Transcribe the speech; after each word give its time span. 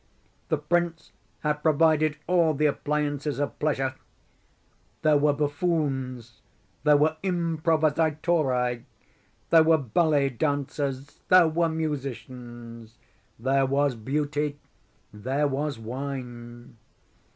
The 0.49 0.57
prince 0.57 1.11
had 1.41 1.61
provided 1.61 2.17
all 2.25 2.55
the 2.55 2.65
appliances 2.65 3.37
of 3.37 3.59
pleasure. 3.59 3.93
There 5.03 5.15
were 5.19 5.31
buffoons, 5.31 6.41
there 6.83 6.97
were 6.97 7.17
improvisatori, 7.23 8.83
there 9.51 9.63
were 9.63 9.77
ballet 9.77 10.29
dancers, 10.31 11.19
there 11.29 11.47
were 11.49 11.69
musicians, 11.69 12.97
there 13.37 13.67
was 13.67 13.93
Beauty, 13.93 14.57
there 15.13 15.47
was 15.47 15.77
wine. 15.77 16.77